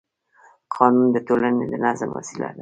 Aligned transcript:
قانون 0.73 1.07
د 1.15 1.17
ټولنې 1.27 1.65
د 1.71 1.73
نظم 1.85 2.09
وسیله 2.17 2.49
ده 2.55 2.59